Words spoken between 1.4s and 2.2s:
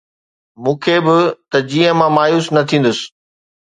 ته جيئن مان